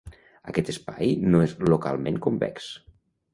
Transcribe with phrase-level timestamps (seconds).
[0.51, 2.73] Aquest espai no és localment convex.